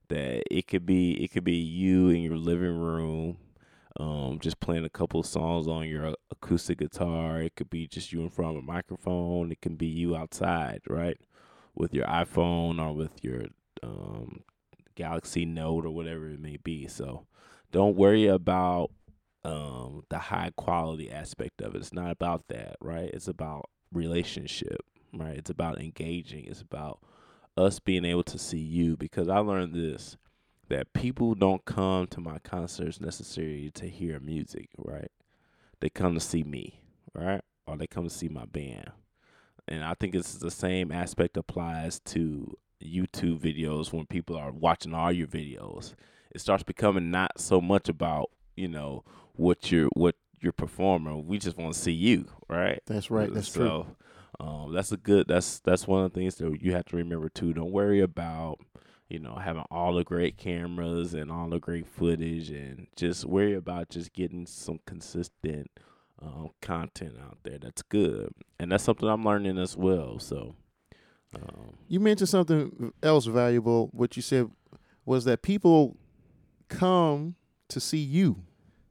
[0.09, 3.37] That it could be it could be you in your living room,
[3.99, 7.41] um, just playing a couple of songs on your acoustic guitar.
[7.41, 9.51] It could be just you in front of a microphone.
[9.51, 11.17] It can be you outside, right,
[11.73, 13.45] with your iPhone or with your
[13.81, 14.41] um,
[14.95, 16.87] Galaxy Note or whatever it may be.
[16.87, 17.25] So
[17.71, 18.91] don't worry about
[19.45, 21.79] um the high quality aspect of it.
[21.79, 23.09] It's not about that, right?
[23.13, 24.81] It's about relationship,
[25.13, 25.37] right?
[25.37, 26.45] It's about engaging.
[26.45, 26.99] It's about
[27.57, 30.17] us being able to see you because I learned this
[30.69, 35.11] that people don't come to my concerts necessarily to hear music, right?
[35.81, 36.79] They come to see me,
[37.13, 37.41] right?
[37.67, 38.91] Or they come to see my band.
[39.67, 44.93] And I think it's the same aspect applies to YouTube videos when people are watching
[44.93, 45.93] all your videos.
[46.31, 51.25] It starts becoming not so much about, you know, what you're what you're performing.
[51.27, 52.81] We just want to see you, right?
[52.85, 53.33] That's right.
[53.33, 53.85] That's true.
[54.39, 55.27] so, um, that's a good.
[55.27, 57.53] That's that's one of the things that you have to remember too.
[57.53, 58.59] Don't worry about
[59.09, 63.53] you know having all the great cameras and all the great footage, and just worry
[63.53, 65.69] about just getting some consistent
[66.21, 67.57] um, content out there.
[67.57, 70.19] That's good, and that's something I'm learning as well.
[70.19, 70.55] So,
[71.35, 73.89] um, You mentioned something else valuable.
[73.93, 74.49] What you said
[75.05, 75.97] was that people
[76.69, 77.35] come
[77.73, 78.37] to see you,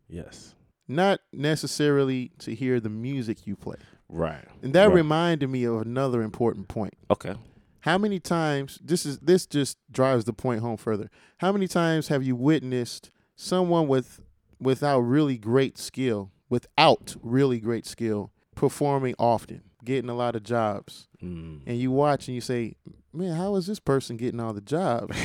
[0.09, 0.55] yes,
[0.88, 3.77] not necessarily to hear the music you play.
[4.09, 4.95] right, And that Right.
[4.95, 6.95] reminded me of another important point.
[7.11, 7.35] okay,
[7.81, 11.11] How many times this is this just drives the point home further.
[11.38, 14.21] How many times have you witnessed someone with
[14.61, 21.09] without really great skill, without really great skill, performing often, getting a lot of jobs,
[21.21, 21.61] mm.
[21.66, 22.77] and you watch and you say,
[23.12, 25.16] "Man, how is this person getting all the jobs?"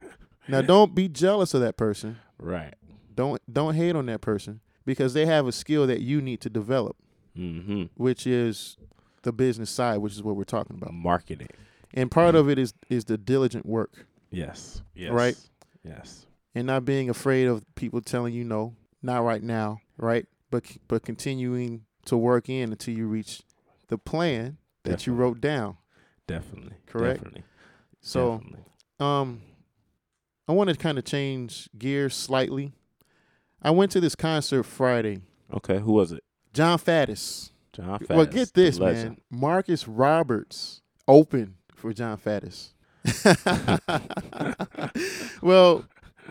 [0.48, 2.16] now, don't be jealous of that person.
[2.38, 2.74] right,
[3.16, 6.50] Don't don't hate on that person because they have a skill that you need to
[6.50, 6.96] develop,
[7.36, 7.84] mm-hmm.
[7.96, 8.76] which is
[9.22, 10.92] the business side, which is what we're talking about.
[10.94, 11.48] marketing.
[11.94, 15.36] And part of it is is the diligent work Yes, yes, Right.
[15.82, 20.26] yes, and not being afraid of people telling you no, not right now, right?
[20.50, 23.42] But but continuing to work in until you reach
[23.88, 25.78] the plan that you wrote down.
[26.26, 27.18] definitely, Correct.
[27.20, 27.42] Definitely,
[28.00, 28.64] So, definitely.
[29.00, 29.40] um
[30.48, 32.72] I want to kind of change gears slightly.
[33.62, 35.20] I went to this concert Friday.
[35.52, 36.22] Okay, who was it?
[36.52, 37.50] Jon Faddis.
[37.72, 38.16] Jon Faddis.
[38.16, 39.18] well, get this, man.
[39.30, 42.70] Marcus Roberts opened for Jon Faddis.
[45.42, 45.84] well,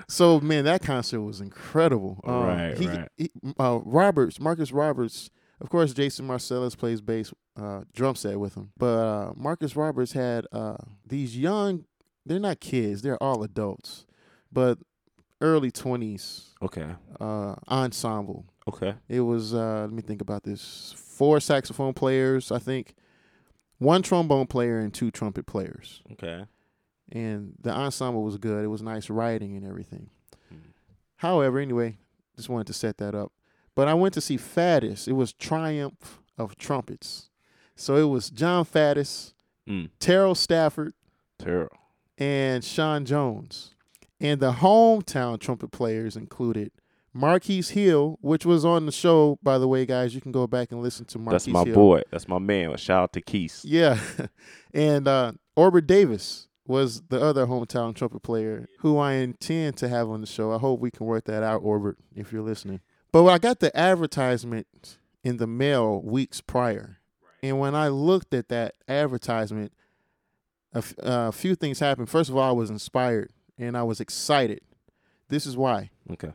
[0.07, 2.19] so man, that concert was incredible.
[2.23, 3.09] Um, Right, he, right.
[3.17, 5.29] he- uh, Roberts, Marcus Roberts.
[5.61, 8.71] Of course, Jason Marsalis plays bass, uh, drum set with him.
[8.77, 10.75] But uh, Marcus Roberts had uh,
[11.07, 11.85] these young.
[12.25, 14.05] They're not kids; they're all adults,
[14.51, 14.79] but
[15.41, 16.88] early twenties Okay,
[17.19, 18.45] uh, ensemble.
[18.67, 20.93] okay, It was uh let me think about this.
[20.98, 22.95] Four saxophone players, I think.
[23.78, 26.02] One trombone player and two trumpet players.
[26.13, 26.45] okay.
[27.12, 28.63] And the ensemble was good.
[28.63, 30.10] It was nice writing and everything.
[30.52, 30.58] Mm.
[31.17, 31.98] However, anyway,
[32.36, 33.32] just wanted to set that up.
[33.76, 35.08] But I went to see Faddis.
[35.08, 37.30] It was Triumph of Trumpets.
[37.76, 39.34] So it was Jon Faddis,
[39.67, 39.89] Mm.
[40.00, 40.93] Terrell Stafford,
[41.38, 41.69] Terrell,
[42.17, 43.74] and Sean Jones.
[44.19, 46.71] And the hometown trumpet players included
[47.13, 50.15] Marquise Hill, which was on the show, by the way, guys.
[50.15, 51.54] You can go back and listen to Marquise Hill.
[51.54, 51.75] That's my Hill.
[51.75, 52.01] boy.
[52.12, 52.71] That's my man.
[52.71, 53.62] A Shout out to Keith.
[53.63, 53.99] Yeah.
[54.73, 60.10] and uh, Orbert Davis was the other hometown trumpet player who I intend to have
[60.10, 60.51] on the show.
[60.51, 62.82] I hope we can work that out, Orbert, if you're listening.
[63.12, 66.99] But I got the advertisement in the mail weeks prior,
[67.41, 69.71] and when I looked at that advertisement,
[70.73, 72.10] a f- uh, few things happened.
[72.10, 74.61] First of all, I was inspired and I was excited.
[75.29, 75.89] This is why.
[76.11, 76.31] Okay.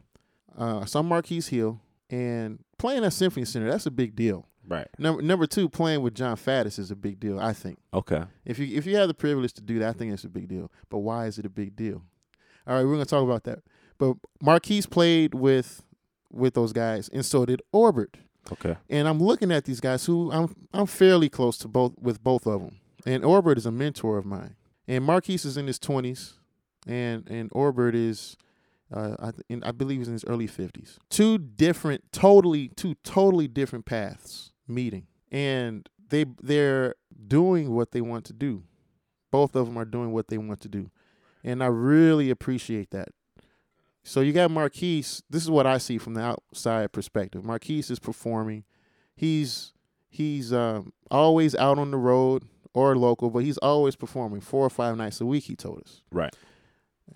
[0.56, 1.80] Uh, some Marquise Hill
[2.10, 4.46] and playing at Symphony Center, that's a big deal.
[4.66, 4.88] Right.
[4.98, 7.40] Number number two, playing with Jon Faddis is a big deal.
[7.40, 8.24] I think Okay.
[8.44, 10.48] if you if you have the privilege to do that, I think it's a big
[10.48, 10.70] deal.
[10.90, 12.02] But why is it a big deal?
[12.66, 13.60] All right, we're gonna talk about that.
[13.98, 15.82] But Marquise played with
[16.30, 18.18] with those guys, and so did Orbert.
[18.52, 18.76] Okay.
[18.88, 22.46] And I'm looking at these guys who I'm I'm fairly close to both with both
[22.46, 22.78] of them.
[23.06, 24.56] And Orbert is a mentor of mine.
[24.86, 26.34] And Marquise is in his 20s,
[26.86, 28.36] and and Orbert is,
[28.92, 30.96] uh, I th- I believe he's in his early 50s.
[31.10, 36.94] Two different, totally two totally different paths meeting, and they they're
[37.28, 38.64] doing what they want to do.
[39.30, 40.90] both of them are doing what they want to do,
[41.44, 43.08] and I really appreciate that.
[44.02, 45.22] So you got Marquise.
[45.30, 47.44] This is what I see from the outside perspective.
[47.44, 48.64] Marquise is performing.
[49.14, 49.72] He's
[50.08, 54.70] he's um, always out on the road or local, but he's always performing four or
[54.70, 55.44] five nights a week.
[55.44, 56.34] He told us, Right.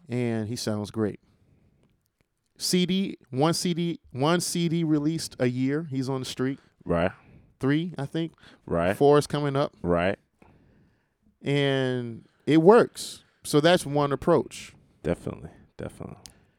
[0.09, 1.21] And he sounds great.
[2.57, 5.87] CD one CD one CD released a year.
[5.91, 6.59] He's on the street.
[6.85, 7.11] Right.
[7.61, 8.33] Three, I think.
[8.67, 8.97] Right.
[8.97, 10.19] Four is coming up, Right.
[11.43, 13.25] and it works.
[13.43, 14.73] So that's one approach.
[15.03, 15.51] Definitely.
[15.77, 16.17] Definitely.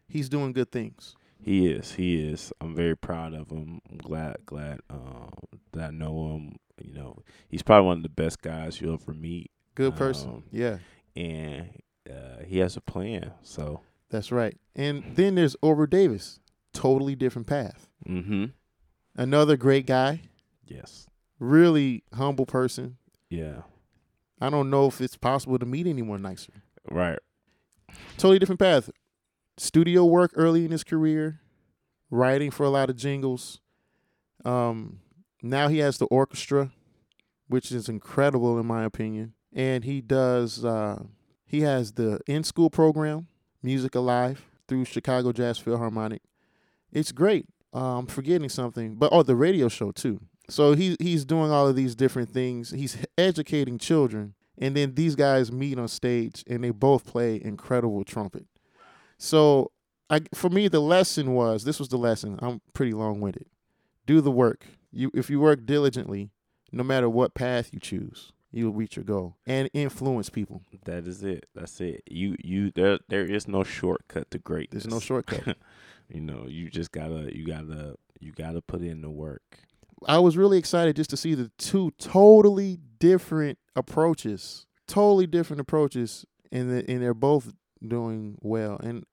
[0.08, 1.16] He's doing good things.
[1.42, 1.94] He is.
[1.94, 2.52] He is.
[2.60, 3.82] I'm very proud of him.
[3.90, 5.32] I'm glad glad um,
[5.74, 6.56] that I know him.
[6.84, 10.30] You know, he's probably one of the best guys you'll ever meet, Good person.
[10.30, 10.78] Um, yeah,
[11.16, 11.70] and
[12.10, 13.32] uh, he has a plan.
[13.42, 13.82] So.
[14.10, 14.58] that's right.
[14.76, 16.40] And then there's Orbert Davis.
[16.74, 17.90] Totally different path.
[18.08, 18.46] Mm-hmm.
[19.16, 20.22] Another great guy.
[20.66, 21.08] Yes.
[21.40, 22.98] Really humble person.
[23.30, 23.62] Yeah.
[24.42, 26.54] I don't know if it's possible to meet anyone nicer.
[26.90, 27.20] Right.
[28.18, 28.90] Totally different path.
[29.58, 31.40] Studio work early in his career,
[32.10, 33.62] writing for a lot of jingles.
[34.44, 35.00] Um,
[35.42, 36.72] now he has the orchestra,
[37.48, 39.34] which is incredible in my opinion.
[39.54, 40.66] And he does.
[40.66, 41.04] Uh,
[41.46, 43.28] he has the in school program,
[43.62, 46.22] Music Alive, through Chicago Jazz Philharmonic.
[46.92, 47.46] It's great.
[47.74, 50.22] Uh, I'm forgetting something, but oh, the radio show too.
[50.50, 52.72] So he he's doing all of these different things.
[52.72, 58.04] He's educating children, and then these guys meet on stage, and they both play incredible
[58.04, 58.46] trumpet.
[59.18, 59.72] So,
[60.10, 62.40] I for me, the lesson was this was the lesson.
[62.42, 63.48] I'm pretty long winded.
[64.06, 64.66] Do the work.
[64.92, 66.30] You if you work diligently,
[66.72, 70.62] no matter what path you choose, you'll reach your goal and influence people.
[70.86, 71.46] That is it.
[71.54, 72.04] That's it.
[72.10, 74.84] You you there there is no shortcut to greatness.
[74.84, 75.58] There's no shortcut.
[76.10, 79.60] you know, you just gotta you gotta you gotta put in the work.
[80.08, 86.26] I was really excited just to see the two totally different approaches, totally different approaches,
[86.52, 87.54] and the, and they're both
[87.86, 88.80] doing well.
[88.84, 89.06] And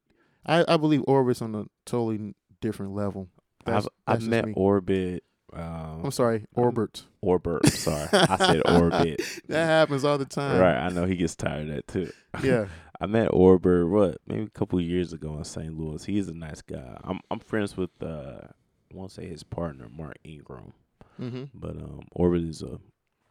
[0.44, 3.28] I, I believe Orbit's on a totally different level.
[3.64, 4.52] That's- I've I've met me.
[4.56, 5.24] Orbit.
[5.54, 7.04] Um, I'm sorry, Orbert.
[7.20, 7.66] Orbert.
[7.66, 9.20] Sorry, I said Orbit.
[9.48, 10.60] That happens all the time.
[10.60, 12.10] Right, I know he gets tired of that too.
[12.42, 12.66] Yeah.
[13.00, 15.76] I met Orbert what maybe a couple of years ago in St.
[15.76, 16.04] Louis.
[16.04, 16.98] He's a nice guy.
[17.02, 20.72] I'm I'm friends with uh I won't say his partner Mark Ingram,
[21.20, 21.44] Mm-hmm.
[21.52, 22.78] but um Orbit is a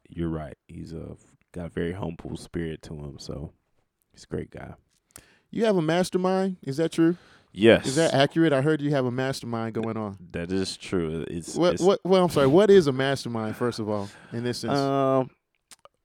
[0.10, 0.58] you're right.
[0.68, 1.16] He's a
[1.54, 3.54] got a very humble spirit to him, so
[4.12, 4.74] he's a great guy.
[5.50, 6.58] You have a mastermind.
[6.64, 7.16] Is that true?
[7.54, 8.54] Yes, Is that accurate?
[8.54, 10.18] I heard you have a mastermind going on.
[10.32, 11.26] that is true.
[11.30, 11.74] It's What?
[11.74, 12.00] it's, What?
[12.04, 12.48] Well, I'm sorry.
[12.48, 13.56] What is a mastermind?
[13.58, 15.30] First of all, in this sense, Um,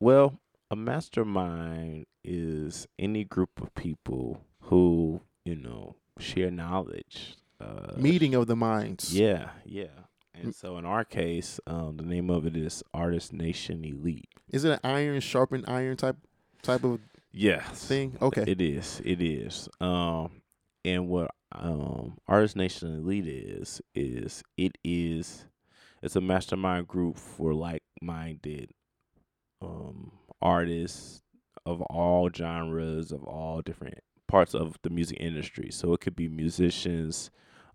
[0.00, 0.38] well,
[0.70, 7.36] a mastermind is any group of people who you know share knowledge.
[7.60, 9.14] Uh, meeting of the minds.
[9.16, 9.86] Yeah, yeah.
[10.34, 14.28] And so in our case, um, the name of it is Artist Nation Elite.
[14.50, 16.16] Is it an iron sharpened iron type
[16.62, 17.00] type of
[17.32, 18.16] Yes, thing?
[18.20, 18.44] Okay.
[18.46, 19.00] It is.
[19.04, 19.68] It is.
[19.80, 20.42] Um,
[20.84, 25.46] and what um Artist Nation Elite is is it is
[26.02, 28.70] it's a mastermind group for like-minded
[29.62, 31.22] um artists
[31.64, 35.70] of all genres of all different parts of the music industry.
[35.70, 37.30] So it could be musicians,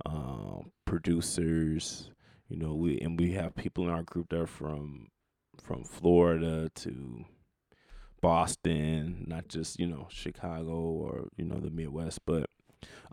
[0.06, 2.10] um, producers.
[2.50, 5.08] You know, we and we have people in our group that are from
[5.64, 7.26] from Florida to
[8.22, 12.50] Boston, not just you know Chicago or you know the Midwest, but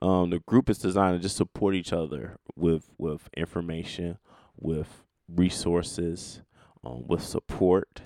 [0.01, 4.19] um, the group is designed to just support each other with with information,
[4.57, 6.43] with resources,
[6.85, 8.03] um, with support,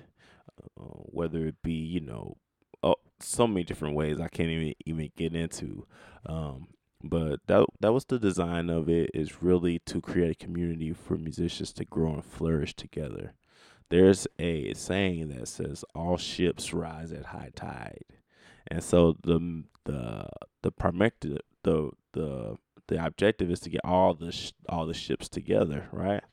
[0.79, 2.37] uh, whether it be you know
[2.83, 5.85] uh, so many different ways I can't even even get into.
[6.25, 6.67] Um,
[7.03, 11.17] but that that was the design of it is really to create a community for
[11.17, 13.33] musicians to grow and flourish together
[13.93, 18.05] there's a saying that says all ships rise at high tide
[18.67, 20.25] and so the the
[20.63, 25.29] the permective the the the objective is to get all the sh- all the ships
[25.29, 26.23] together right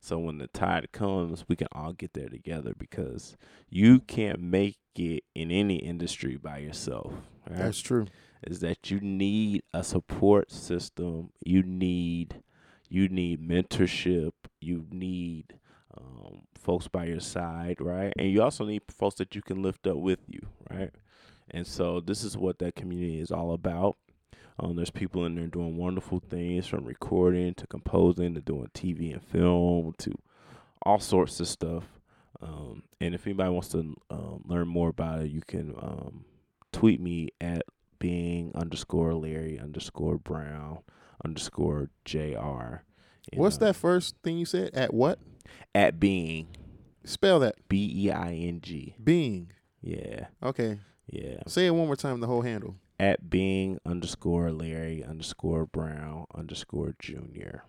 [0.00, 3.36] so when the tide comes we can all get there together because
[3.68, 7.12] you can't make it in any industry by yourself
[7.48, 7.58] right?
[7.58, 8.06] That's true.
[8.46, 11.30] is that you need a support system.
[11.44, 12.42] You need
[12.88, 14.32] you need mentorship.
[14.60, 15.54] You need
[15.96, 18.12] um, folks by your side, right?
[18.18, 20.40] And you also need folks that you can lift up with you,
[20.70, 20.90] right?
[21.50, 23.96] And so this is what that community is all about.
[24.58, 29.12] Um, there's people in there doing wonderful things from recording to composing to doing TV
[29.12, 30.12] and film to
[30.82, 31.84] all sorts of stuff.
[32.42, 36.24] Um, and if anybody wants to um, learn more about it, you can um,
[36.72, 37.62] tweet me at
[37.98, 40.78] being underscore Larry underscore Brown
[41.24, 42.82] underscore Jr.
[43.34, 44.70] What's uh, that first thing you said?
[44.74, 45.18] At what?
[45.74, 46.48] At being
[47.04, 47.56] Spell that.
[47.68, 48.94] B E I N G.
[49.02, 49.52] Being.
[49.80, 50.78] Yeah, Okay.
[51.06, 51.38] Yeah.
[51.46, 52.20] Say it one more time.
[52.20, 52.76] The whole handle.
[53.00, 57.64] At being underscore Larry underscore Brown underscore Junior.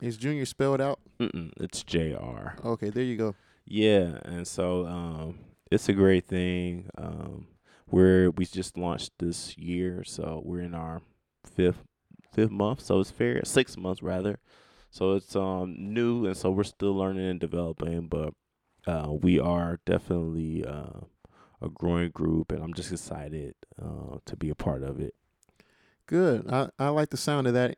[0.00, 1.00] Is Junior spelled out?
[1.18, 2.60] Mm-mm, it's Jr.
[2.64, 3.34] Okay, there you go.
[3.64, 5.40] Yeah, and so um,
[5.72, 6.88] it's a great thing.
[6.96, 7.48] Um,
[7.90, 11.02] we're we just launched this year, so we're in our
[11.44, 11.82] fifth
[12.32, 14.38] fifth month, so it's fair six months rather.
[14.90, 18.32] So it's um new, and so we're still learning and developing, but
[18.86, 21.00] uh, we are definitely uh,
[21.62, 25.14] a growing group, and I'm just excited uh, to be a part of it.
[26.06, 26.50] Good.
[26.50, 27.76] I, I like the sound of that.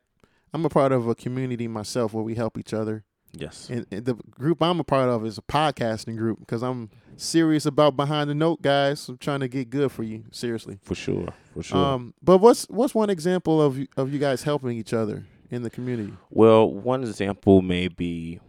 [0.53, 3.03] I'm a part of a community myself where we help each other.
[3.33, 3.69] Yes.
[3.69, 7.65] And, and the group I'm a part of is a podcasting group because I'm serious
[7.65, 9.09] about behind the note, guys.
[9.09, 10.79] I'm trying to get good for you, seriously.
[10.81, 11.27] For sure.
[11.53, 11.77] For sure.
[11.77, 15.63] Um, but what's what's one example of you- of you guys helping each other in
[15.63, 16.13] the community?
[16.29, 18.39] Well, one example may be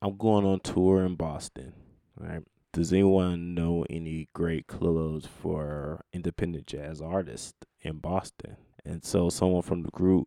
[0.00, 1.74] I'm going on tour in Boston.
[2.18, 2.40] Right?
[2.74, 8.56] Does anyone know any great clubs for independent jazz artists in Boston?
[8.84, 10.26] And so someone from the group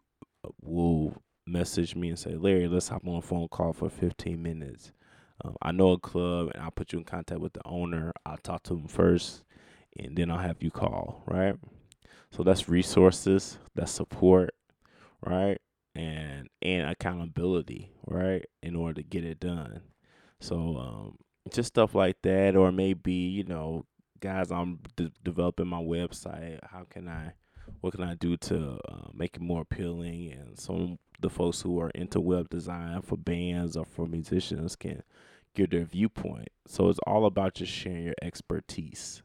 [0.61, 4.93] will message me and say, Larry, let's hop on a phone call for 15 minutes.
[5.43, 8.13] Um, I know a club, and I'll put you in contact with the owner.
[8.25, 9.43] I'll talk to him first,
[9.99, 11.55] and then I'll have you call, right?
[12.31, 14.51] So that's resources, that's support,
[15.21, 15.57] right?
[15.95, 18.45] And and accountability, right?
[18.63, 19.81] In order to get it done.
[20.39, 21.17] So um,
[21.51, 23.85] just stuff like that, or maybe you know,
[24.19, 26.59] guys, I'm de- developing my website.
[26.63, 27.33] How can I?
[27.81, 30.31] What can I do to uh, make it more appealing?
[30.31, 34.75] And some of the folks who are into web design for bands or for musicians
[34.75, 35.03] can
[35.53, 36.49] give their viewpoint.
[36.67, 39.21] So it's all about just sharing your expertise.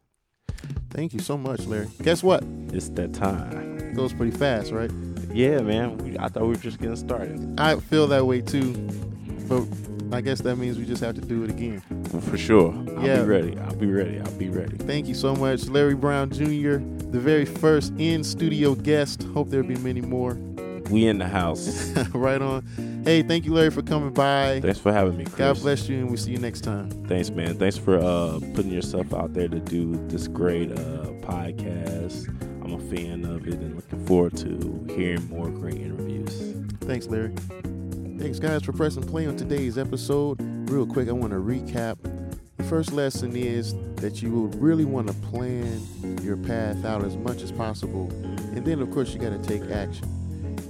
[0.90, 1.88] Thank you so much, Larry.
[2.02, 2.44] Guess what?
[2.72, 3.78] It's that time.
[3.78, 4.90] It goes pretty fast, right?
[5.32, 5.96] Yeah, man.
[5.98, 7.58] We, I thought we were just getting started.
[7.58, 8.72] I feel that way too,
[9.48, 9.60] but
[10.12, 11.80] I guess that means we just have to do it again.
[12.30, 12.72] For sure.
[12.96, 13.22] I'll Yeah.
[13.22, 13.58] be ready.
[13.58, 14.20] I'll be ready.
[14.20, 14.76] I'll be ready.
[14.76, 16.76] Thank you so much, Larry Brown Jr.,
[17.10, 19.22] the very first in studio guest.
[19.34, 20.36] Hope there'll be many more.
[20.90, 21.90] We in the house.
[22.14, 22.64] right on.
[23.04, 24.60] Hey, thank you, Larry, for coming by.
[24.60, 25.36] Thanks for having me, Chris.
[25.36, 26.90] God bless you, and we'll see you next time.
[27.08, 27.56] Thanks, man.
[27.56, 32.28] Thanks for uh, putting yourself out there to do this great uh, podcast.
[32.62, 36.54] I'm a fan of it and looking forward to hearing more great interviews.
[36.82, 37.32] Thanks, Larry.
[38.22, 40.36] Thanks, guys, for pressing play on today's episode.
[40.70, 41.98] Real quick, I want to recap.
[42.56, 45.82] The first lesson is that you will really want to plan
[46.22, 48.08] your path out as much as possible.
[48.54, 50.04] And then, of course, you got to take action.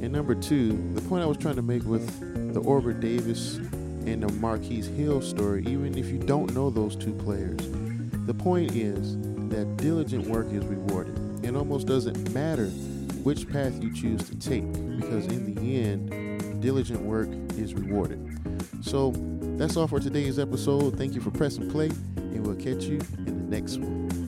[0.01, 4.23] And number two, the point I was trying to make with the Orbit Davis and
[4.23, 7.61] the Marquis Hill story, even if you don't know those two players,
[8.25, 9.19] the point is
[9.51, 11.45] that diligent work is rewarded.
[11.45, 12.69] It almost doesn't matter
[13.25, 16.32] which path you choose to take because, in the end,
[16.63, 18.39] diligent work is rewarded.
[18.81, 19.13] So,
[19.59, 20.97] that's all for today's episode.
[20.97, 21.87] Thank you for pressing play,
[22.17, 24.22] and we'll catch you in the next one.